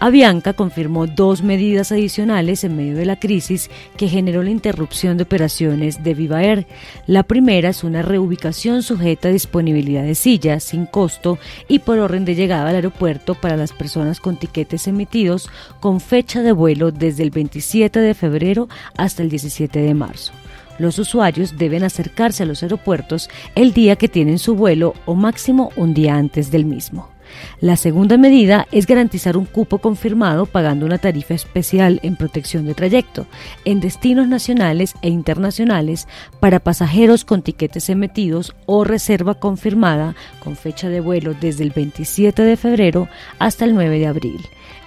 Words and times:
Avianca 0.00 0.52
confirmó 0.52 1.08
dos 1.08 1.42
medidas 1.42 1.90
adicionales 1.90 2.62
en 2.62 2.76
medio 2.76 2.94
de 2.94 3.04
la 3.04 3.18
crisis 3.18 3.68
que 3.96 4.08
generó 4.08 4.44
la 4.44 4.50
interrupción 4.50 5.16
de 5.16 5.24
operaciones 5.24 6.04
de 6.04 6.14
Viva 6.14 6.44
Air. 6.44 6.68
La 7.08 7.24
primera 7.24 7.70
es 7.70 7.82
una 7.82 8.02
reubicación 8.02 8.84
sujeta 8.84 9.28
a 9.28 9.32
disponibilidad 9.32 10.04
de 10.04 10.14
sillas 10.14 10.62
sin 10.62 10.86
costo 10.86 11.38
y 11.66 11.80
por 11.80 11.98
orden 11.98 12.24
de 12.24 12.36
llegada 12.36 12.68
al 12.68 12.76
aeropuerto 12.76 13.34
para 13.34 13.56
las 13.56 13.72
personas 13.72 14.20
con 14.20 14.36
tiquetes 14.36 14.86
emitidos 14.86 15.50
con 15.80 16.00
fecha 16.00 16.42
de 16.42 16.52
vuelo 16.52 16.92
desde 16.92 17.24
el 17.24 17.30
27 17.30 17.98
de 17.98 18.14
febrero 18.14 18.68
hasta 18.96 19.24
el 19.24 19.30
17 19.30 19.80
de 19.80 19.94
marzo. 19.94 20.32
Los 20.78 21.00
usuarios 21.00 21.58
deben 21.58 21.82
acercarse 21.82 22.44
a 22.44 22.46
los 22.46 22.62
aeropuertos 22.62 23.28
el 23.56 23.72
día 23.72 23.96
que 23.96 24.06
tienen 24.06 24.38
su 24.38 24.54
vuelo 24.54 24.94
o 25.06 25.16
máximo 25.16 25.72
un 25.74 25.92
día 25.92 26.14
antes 26.14 26.52
del 26.52 26.64
mismo. 26.64 27.17
La 27.60 27.76
segunda 27.76 28.16
medida 28.16 28.66
es 28.72 28.86
garantizar 28.86 29.36
un 29.36 29.44
cupo 29.44 29.78
confirmado 29.78 30.46
pagando 30.46 30.86
una 30.86 30.98
tarifa 30.98 31.34
especial 31.34 32.00
en 32.02 32.16
protección 32.16 32.66
de 32.66 32.74
trayecto 32.74 33.26
en 33.64 33.80
destinos 33.80 34.28
nacionales 34.28 34.94
e 35.02 35.08
internacionales 35.08 36.08
para 36.40 36.60
pasajeros 36.60 37.24
con 37.24 37.42
tiquetes 37.42 37.88
emitidos 37.88 38.54
o 38.66 38.84
reserva 38.84 39.34
confirmada 39.34 40.14
con 40.42 40.56
fecha 40.56 40.88
de 40.88 41.00
vuelo 41.00 41.34
desde 41.40 41.64
el 41.64 41.70
27 41.70 42.42
de 42.42 42.56
febrero 42.56 43.08
hasta 43.38 43.64
el 43.64 43.74
9 43.74 43.98
de 43.98 44.06
abril. 44.06 44.40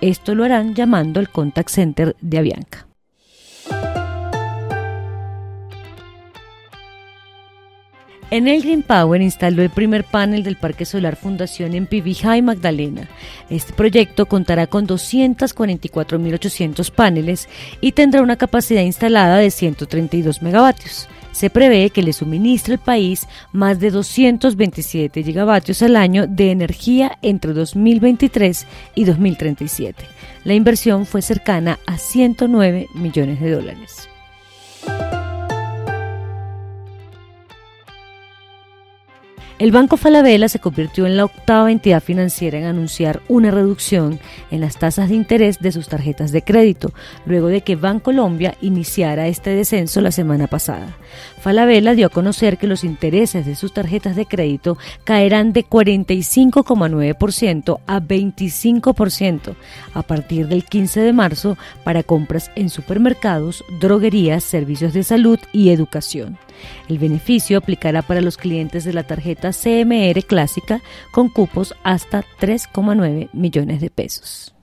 Esto 0.00 0.34
lo 0.34 0.44
harán 0.44 0.74
llamando 0.74 1.20
al 1.20 1.30
contact 1.30 1.70
center 1.70 2.16
de 2.20 2.38
Avianca. 2.38 2.87
En 8.30 8.46
el 8.46 8.60
Green 8.60 8.82
Power 8.82 9.22
instaló 9.22 9.62
el 9.62 9.70
primer 9.70 10.04
panel 10.04 10.42
del 10.42 10.56
Parque 10.56 10.84
Solar 10.84 11.16
Fundación 11.16 11.74
en 11.74 11.86
Pibijay, 11.86 12.42
Magdalena. 12.42 13.08
Este 13.48 13.72
proyecto 13.72 14.26
contará 14.26 14.66
con 14.66 14.86
244.800 14.86 16.90
paneles 16.90 17.48
y 17.80 17.92
tendrá 17.92 18.20
una 18.20 18.36
capacidad 18.36 18.82
instalada 18.82 19.38
de 19.38 19.50
132 19.50 20.42
megavatios. 20.42 21.08
Se 21.32 21.48
prevé 21.48 21.88
que 21.88 22.02
le 22.02 22.12
suministre 22.12 22.74
al 22.74 22.80
país 22.80 23.26
más 23.52 23.80
de 23.80 23.90
227 23.90 25.22
gigavatios 25.22 25.80
al 25.80 25.96
año 25.96 26.26
de 26.26 26.50
energía 26.50 27.16
entre 27.22 27.54
2023 27.54 28.66
y 28.94 29.04
2037. 29.04 30.04
La 30.44 30.52
inversión 30.52 31.06
fue 31.06 31.22
cercana 31.22 31.78
a 31.86 31.96
109 31.96 32.88
millones 32.92 33.40
de 33.40 33.52
dólares. 33.52 34.06
El 39.58 39.72
Banco 39.72 39.96
Falabella 39.96 40.48
se 40.48 40.60
convirtió 40.60 41.04
en 41.04 41.16
la 41.16 41.24
octava 41.24 41.72
entidad 41.72 42.00
financiera 42.00 42.58
en 42.58 42.64
anunciar 42.64 43.20
una 43.26 43.50
reducción 43.50 44.20
en 44.52 44.60
las 44.60 44.78
tasas 44.78 45.08
de 45.08 45.16
interés 45.16 45.58
de 45.58 45.72
sus 45.72 45.88
tarjetas 45.88 46.30
de 46.30 46.42
crédito, 46.42 46.92
luego 47.26 47.48
de 47.48 47.62
que 47.62 47.74
Bancolombia 47.74 48.54
iniciara 48.60 49.26
este 49.26 49.50
descenso 49.50 50.00
la 50.00 50.12
semana 50.12 50.46
pasada. 50.46 50.96
Falabella 51.40 51.94
dio 51.94 52.06
a 52.06 52.10
conocer 52.10 52.56
que 52.56 52.68
los 52.68 52.84
intereses 52.84 53.46
de 53.46 53.56
sus 53.56 53.74
tarjetas 53.74 54.14
de 54.14 54.26
crédito 54.26 54.78
caerán 55.02 55.52
de 55.52 55.66
45,9% 55.66 57.80
a 57.84 58.00
25% 58.00 59.56
a 59.92 60.02
partir 60.02 60.46
del 60.46 60.64
15 60.64 61.00
de 61.00 61.12
marzo 61.12 61.58
para 61.82 62.04
compras 62.04 62.52
en 62.54 62.70
supermercados, 62.70 63.64
droguerías, 63.80 64.44
servicios 64.44 64.92
de 64.92 65.02
salud 65.02 65.40
y 65.52 65.70
educación. 65.70 66.38
El 66.88 66.98
beneficio 66.98 67.58
aplicará 67.58 68.02
para 68.02 68.20
los 68.20 68.36
clientes 68.36 68.84
de 68.84 68.92
la 68.92 69.04
tarjeta 69.04 69.47
CMR 69.52 70.22
clásica 70.24 70.82
con 71.12 71.28
cupos 71.28 71.74
hasta 71.82 72.24
3,9 72.40 73.30
millones 73.32 73.80
de 73.80 73.90
pesos. 73.90 74.54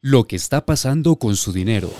Lo 0.00 0.26
que 0.26 0.36
está 0.36 0.66
pasando 0.66 1.16
con 1.16 1.34
su 1.34 1.52
dinero. 1.52 1.90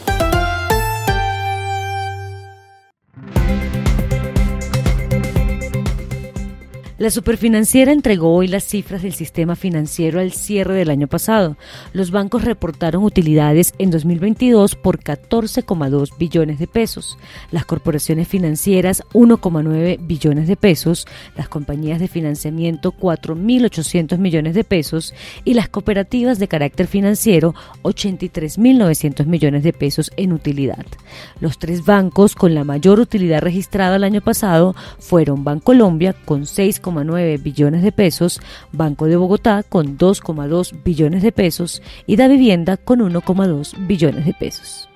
La 7.05 7.11
superfinanciera 7.11 7.93
entregó 7.93 8.35
hoy 8.35 8.49
las 8.49 8.65
cifras 8.65 9.03
del 9.03 9.13
sistema 9.13 9.57
financiero 9.57 10.21
al 10.21 10.33
cierre 10.33 10.73
del 10.73 10.89
año 10.89 11.07
pasado. 11.07 11.59
Los 11.93 12.11
bancos 12.11 12.45
reportaron 12.45 13.05
utilidades 13.05 13.75
en 13.77 13.91
2022 13.91 14.75
por 14.75 15.01
14,2 15.01 16.17
billones 16.17 16.59
de 16.59 16.67
pesos, 16.67 17.19
las 17.51 17.67
corporaciones 17.67 18.27
financieras 18.27 19.03
1,9 19.13 19.99
billones 20.01 20.49
de 20.49 20.57
pesos, 20.57 21.07
las 21.37 21.51
compañías 21.51 22.01
de 22.01 22.09
financiamiento 22.09 22.95
4.800 22.99 24.17
millones 24.17 24.55
de 24.55 24.65
pesos 24.65 25.13
y 25.45 25.53
las 25.53 25.69
cooperativas 25.69 26.39
de 26.39 26.49
carácter 26.49 26.87
financiero 26.87 27.55
83.900 27.83 29.27
millones 29.27 29.63
de 29.63 29.75
pesos 29.75 30.11
en 30.17 30.33
utilidad. 30.33 30.87
Los 31.41 31.59
tres 31.59 31.85
bancos 31.85 32.35
con 32.35 32.55
la 32.55 32.65
mayor 32.65 33.01
utilidad 33.01 33.41
registrada 33.41 33.97
el 33.97 34.05
año 34.05 34.21
pasado 34.21 34.75
fueron 34.99 35.45
Bancolombia 35.45 36.13
con 36.13 36.47
6 36.47 36.75
2,9 36.85 37.43
billones 37.43 37.83
de 37.83 37.93
pesos, 37.93 38.41
Banco 38.73 39.07
de 39.07 39.17
Bogotá 39.17 39.63
con 39.63 39.99
2,2 39.99 40.83
billones 40.85 41.23
de 41.23 41.33
pesos 41.33 41.83
y 42.07 42.17
Da 42.17 42.29
Vivienda 42.29 42.77
con 42.77 43.01
1,2 43.01 43.87
billones 43.87 44.25
de 44.27 44.35
pesos. 44.35 44.89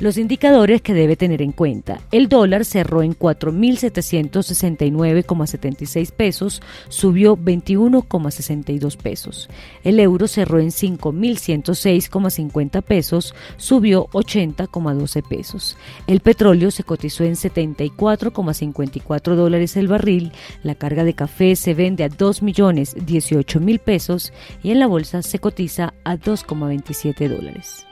Los 0.00 0.16
indicadores 0.16 0.80
que 0.80 0.94
debe 0.94 1.14
tener 1.14 1.42
en 1.42 1.52
cuenta. 1.52 2.00
El 2.10 2.30
dólar 2.30 2.64
cerró 2.64 3.02
en 3.02 3.14
4.769,76 3.14 6.10
pesos, 6.10 6.62
subió 6.88 7.36
21,62 7.36 8.96
pesos. 8.96 9.50
El 9.84 10.00
euro 10.00 10.26
cerró 10.26 10.58
en 10.58 10.68
5.106,50 10.68 12.80
pesos, 12.80 13.34
subió 13.58 14.06
80,12 14.12 15.22
pesos. 15.28 15.76
El 16.06 16.20
petróleo 16.20 16.70
se 16.70 16.82
cotizó 16.82 17.24
en 17.24 17.34
74,54 17.34 19.34
dólares 19.34 19.76
el 19.76 19.88
barril. 19.88 20.32
La 20.62 20.76
carga 20.76 21.04
de 21.04 21.12
café 21.12 21.56
se 21.56 21.74
vende 21.74 22.04
a 22.04 22.08
2.018.000 22.08 23.78
pesos 23.78 24.32
y 24.62 24.70
en 24.70 24.78
la 24.78 24.86
bolsa 24.86 25.20
se 25.20 25.40
cotiza 25.40 25.92
a 26.04 26.16
2,27 26.16 27.28
dólares. 27.28 27.86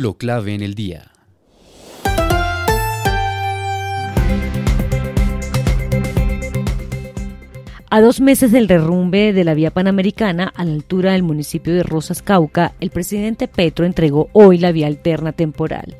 Lo 0.00 0.16
clave 0.16 0.54
en 0.54 0.62
el 0.62 0.74
día. 0.74 1.12
A 7.92 8.00
dos 8.00 8.20
meses 8.20 8.52
del 8.52 8.68
derrumbe 8.68 9.32
de 9.32 9.42
la 9.42 9.52
vía 9.52 9.72
panamericana 9.72 10.52
a 10.54 10.64
la 10.64 10.74
altura 10.74 11.10
del 11.10 11.24
municipio 11.24 11.74
de 11.74 11.82
Rosas 11.82 12.22
Cauca, 12.22 12.72
el 12.78 12.90
presidente 12.90 13.48
Petro 13.48 13.84
entregó 13.84 14.28
hoy 14.32 14.58
la 14.58 14.70
vía 14.70 14.86
alterna 14.86 15.32
temporal. 15.32 15.96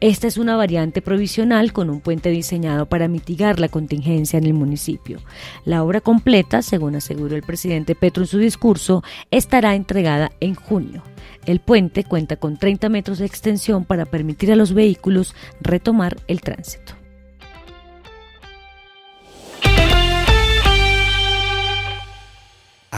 Esta 0.00 0.26
es 0.26 0.36
una 0.36 0.56
variante 0.56 1.00
provisional 1.00 1.72
con 1.72 1.88
un 1.88 2.00
puente 2.00 2.28
diseñado 2.28 2.84
para 2.84 3.08
mitigar 3.08 3.58
la 3.58 3.68
contingencia 3.68 4.36
en 4.38 4.44
el 4.44 4.52
municipio. 4.52 5.20
La 5.64 5.82
obra 5.82 6.02
completa, 6.02 6.60
según 6.60 6.96
aseguró 6.96 7.34
el 7.34 7.42
presidente 7.42 7.94
Petro 7.94 8.24
en 8.24 8.28
su 8.28 8.36
discurso, 8.36 9.02
estará 9.30 9.74
entregada 9.74 10.32
en 10.40 10.54
junio. 10.54 11.02
El 11.46 11.60
puente 11.60 12.04
cuenta 12.04 12.36
con 12.36 12.58
30 12.58 12.90
metros 12.90 13.16
de 13.16 13.24
extensión 13.24 13.86
para 13.86 14.04
permitir 14.04 14.52
a 14.52 14.56
los 14.56 14.74
vehículos 14.74 15.34
retomar 15.62 16.18
el 16.28 16.42
tránsito. 16.42 16.99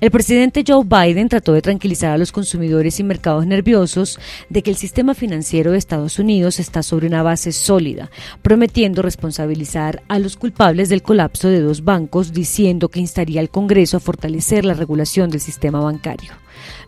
El 0.00 0.12
presidente 0.12 0.62
Joe 0.64 0.84
Biden 0.84 1.28
trató 1.28 1.54
de 1.54 1.60
tranquilizar 1.60 2.12
a 2.12 2.18
los 2.18 2.30
consumidores 2.30 3.00
y 3.00 3.02
mercados 3.02 3.48
nerviosos 3.48 4.20
de 4.48 4.62
que 4.62 4.70
el 4.70 4.76
sistema 4.76 5.12
financiero 5.12 5.72
de 5.72 5.78
Estados 5.78 6.20
Unidos 6.20 6.60
está 6.60 6.84
sobre 6.84 7.08
una 7.08 7.24
base 7.24 7.50
sólida, 7.50 8.08
prometiendo 8.40 9.02
responsabilizar 9.02 10.04
a 10.06 10.20
los 10.20 10.36
culpables 10.36 10.88
del 10.88 11.02
colapso 11.02 11.48
de 11.48 11.60
dos 11.60 11.82
bancos, 11.82 12.32
diciendo 12.32 12.90
que 12.90 13.00
instaría 13.00 13.40
al 13.40 13.50
Congreso 13.50 13.96
a 13.96 14.00
fortalecer 14.00 14.64
la 14.64 14.74
regulación 14.74 15.30
del 15.30 15.40
sistema 15.40 15.80
bancario. 15.80 16.30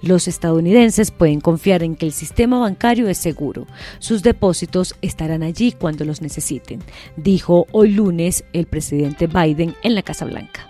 Los 0.02 0.28
estadounidenses 0.28 1.10
pueden 1.10 1.40
confiar 1.40 1.82
en 1.82 1.96
que 1.96 2.06
el 2.06 2.12
sistema 2.12 2.60
bancario 2.60 3.08
es 3.08 3.18
seguro. 3.18 3.66
Sus 3.98 4.22
depósitos 4.22 4.94
estarán 5.02 5.42
allí 5.42 5.72
cuando 5.72 6.04
los 6.04 6.22
necesiten, 6.22 6.78
dijo 7.16 7.66
hoy 7.72 7.90
lunes 7.90 8.44
el 8.52 8.66
presidente 8.66 9.26
Biden 9.26 9.74
en 9.82 9.96
la 9.96 10.02
Casa 10.02 10.26
Blanca. 10.26 10.69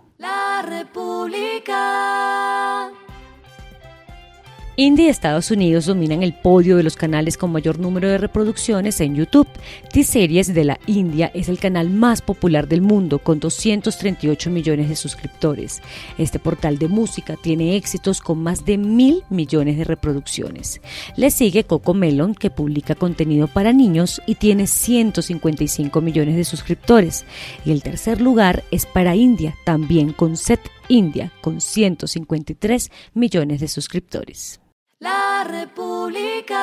India 4.77 5.05
y 5.05 5.09
Estados 5.09 5.51
Unidos 5.51 5.85
dominan 5.85 6.23
el 6.23 6.33
podio 6.33 6.77
de 6.77 6.83
los 6.83 6.95
canales 6.95 7.37
con 7.37 7.51
mayor 7.51 7.77
número 7.77 8.07
de 8.07 8.17
reproducciones 8.17 9.01
en 9.01 9.15
YouTube. 9.15 9.47
T-Series 9.91 10.53
de 10.53 10.63
la 10.63 10.79
India 10.87 11.29
es 11.33 11.49
el 11.49 11.59
canal 11.59 11.89
más 11.89 12.21
popular 12.21 12.69
del 12.69 12.81
mundo 12.81 13.19
con 13.19 13.41
238 13.41 14.49
millones 14.49 14.87
de 14.87 14.95
suscriptores. 14.95 15.81
Este 16.17 16.39
portal 16.39 16.77
de 16.77 16.87
música 16.87 17.35
tiene 17.35 17.75
éxitos 17.75 18.21
con 18.21 18.41
más 18.41 18.63
de 18.63 18.77
mil 18.77 19.23
millones 19.29 19.77
de 19.77 19.83
reproducciones. 19.83 20.79
Le 21.17 21.31
sigue 21.31 21.65
Coco 21.65 21.93
Melon 21.93 22.33
que 22.33 22.49
publica 22.49 22.95
contenido 22.95 23.47
para 23.47 23.73
niños 23.73 24.21
y 24.25 24.35
tiene 24.35 24.67
155 24.67 25.99
millones 25.99 26.37
de 26.37 26.45
suscriptores. 26.45 27.25
Y 27.65 27.71
el 27.71 27.83
tercer 27.83 28.21
lugar 28.21 28.63
es 28.71 28.85
para 28.85 29.17
India, 29.17 29.53
también 29.65 30.13
con 30.13 30.37
Set 30.37 30.61
India, 30.91 31.31
con 31.41 31.61
153 31.61 32.91
millones 33.13 33.61
de 33.61 33.67
suscriptores. 33.69 34.59
La 34.99 35.45
República. 35.49 36.59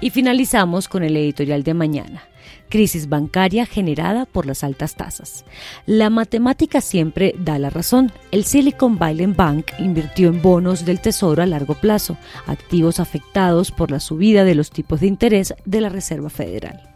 Y 0.00 0.10
finalizamos 0.10 0.86
con 0.88 1.02
el 1.02 1.16
editorial 1.16 1.64
de 1.64 1.74
mañana. 1.74 2.22
Crisis 2.68 3.08
bancaria 3.08 3.66
generada 3.66 4.24
por 4.24 4.46
las 4.46 4.62
altas 4.62 4.94
tasas. 4.94 5.44
La 5.86 6.08
matemática 6.10 6.80
siempre 6.80 7.34
da 7.38 7.58
la 7.58 7.70
razón. 7.70 8.12
El 8.30 8.44
Silicon 8.44 8.98
Valley 8.98 9.26
Bank 9.26 9.72
invirtió 9.80 10.28
en 10.28 10.40
bonos 10.40 10.84
del 10.84 11.00
Tesoro 11.00 11.42
a 11.42 11.46
largo 11.46 11.74
plazo, 11.74 12.16
activos 12.46 13.00
afectados 13.00 13.72
por 13.72 13.90
la 13.90 13.98
subida 13.98 14.44
de 14.44 14.54
los 14.54 14.70
tipos 14.70 15.00
de 15.00 15.08
interés 15.08 15.54
de 15.64 15.80
la 15.80 15.88
Reserva 15.88 16.30
Federal. 16.30 16.95